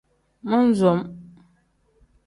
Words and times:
Mon-som. 0.49 0.99